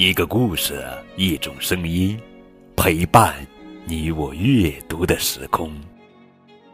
[0.00, 0.86] 一个故事，
[1.16, 2.16] 一种声音，
[2.76, 3.34] 陪伴
[3.84, 5.72] 你我阅读的时空。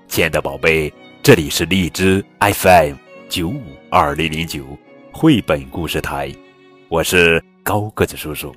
[0.06, 2.96] 亲爱的宝贝，这里是荔枝 FM
[3.30, 4.66] 九五二零零九
[5.10, 6.30] 绘本故事台，
[6.90, 8.54] 我是高个子叔叔。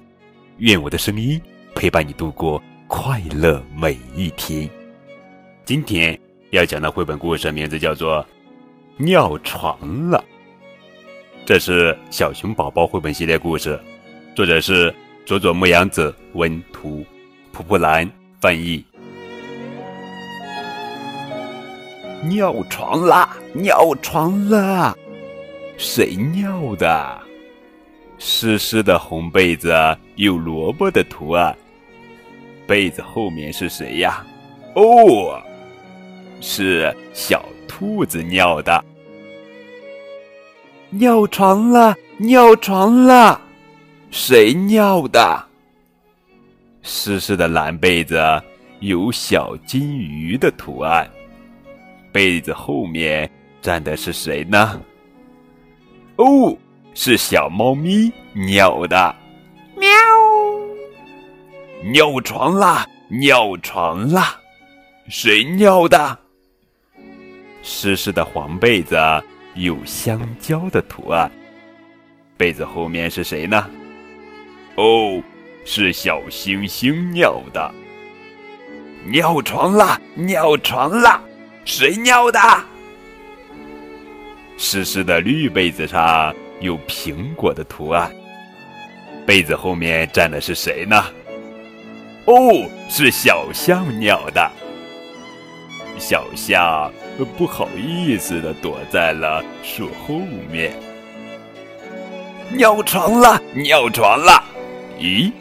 [0.57, 1.41] 愿我的声音
[1.73, 4.69] 陪伴你度过快乐每一天。
[5.63, 8.21] 今天要讲的绘本故事名字叫做
[8.97, 9.79] 《尿床
[10.09, 10.17] 了》。
[11.45, 13.79] 这是小熊宝宝绘本系列故事，
[14.37, 14.93] 作者是
[15.25, 17.03] 佐佐木阳子文图，
[17.51, 18.07] 蒲蒲兰
[18.39, 18.85] 翻译。
[22.29, 23.35] 尿床啦！
[23.51, 24.95] 尿床啦！
[25.75, 27.19] 谁尿的？
[28.19, 29.73] 湿湿的红被子
[30.17, 31.57] 有萝卜的图案，
[32.67, 34.23] 被子后面是谁呀？
[34.75, 35.41] 哦，
[36.41, 38.85] 是小兔子尿的。
[40.91, 43.41] 尿床了，尿床了，
[44.19, 45.45] 谁尿的？
[46.81, 48.19] 湿湿的蓝被子
[48.79, 51.07] 有小金鱼的图案，
[52.11, 53.29] 被子后面
[53.61, 54.81] 站的是谁呢？
[56.15, 56.57] 哦，
[56.95, 59.15] 是小猫咪尿的。
[59.77, 59.87] 喵！
[61.83, 64.35] 尿床啦，尿床啦，
[65.07, 66.17] 谁尿的？
[67.61, 68.97] 湿湿的黄被子。
[69.53, 71.31] 有香蕉的图案，
[72.35, 73.67] 被子后面是谁呢？
[74.77, 75.21] 哦，
[75.65, 77.73] 是小星星尿的。
[79.05, 81.21] 尿床啦，尿床啦，
[81.65, 82.39] 谁尿的？
[84.57, 88.11] 湿湿的绿被子上有苹果的图案，
[89.25, 91.03] 被子后面站的是谁呢？
[92.25, 94.51] 哦，是小象尿的。
[95.97, 96.91] 小象。
[97.35, 100.19] 不好意思的躲在了树后
[100.51, 100.71] 面。
[102.55, 104.43] 尿床了，尿床了！
[104.99, 105.31] 咦，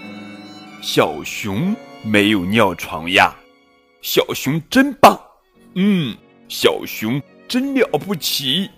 [0.82, 1.74] 小熊
[2.04, 3.34] 没有尿床呀？
[4.02, 5.18] 小熊真棒，
[5.74, 6.14] 嗯，
[6.48, 8.70] 小熊真了不起。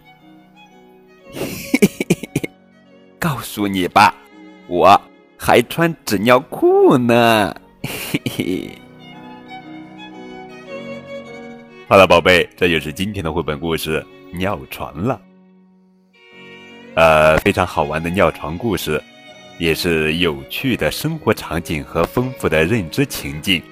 [1.33, 2.51] 嘿嘿嘿，
[3.19, 4.15] 告诉你吧，
[4.69, 4.99] 我
[5.37, 7.55] 还穿纸尿裤呢。
[7.83, 8.71] 嘿嘿。
[11.89, 14.01] 好了，宝贝，这就是今天的绘本故事
[14.37, 15.21] 《尿床了》。
[16.95, 19.03] 呃，非常好玩的尿床故事，
[19.59, 23.63] 也是有趣的生活场景和丰富的认知情境。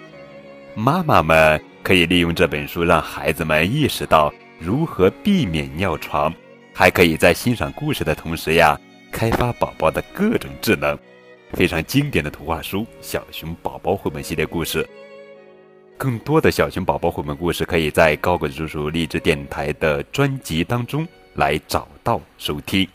[0.74, 6.32] 妈妈们可以利用这本书，让孩子们意识到如何避免尿床，
[6.74, 8.78] 还可以在欣赏故事的同时呀，
[9.10, 10.98] 开发宝宝的各种智能。
[11.52, 14.82] 非常经典的图画书《小熊宝宝绘本系列故事》。
[15.96, 22.86] 更多的小熊宝宝绘本故事，可以在高个叔叔励志电台的专辑当中来找到收听。